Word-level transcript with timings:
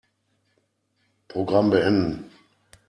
Programm 1.27 1.69
beenden. 1.69 2.31